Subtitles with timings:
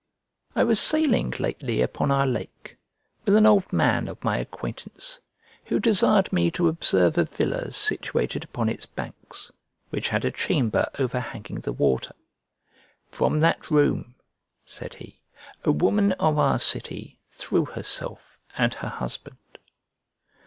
[0.55, 2.75] I was sailing lately upon our lake,
[3.23, 5.19] with an old man of my acquaintance,
[5.65, 9.51] who desired me to observe a villa situated upon its banks,
[9.91, 12.15] which had a chamber overhanging the water.
[13.11, 14.15] "From that room,"
[14.65, 15.21] said he,
[15.63, 19.37] "a woman of our city threw herself and her husband."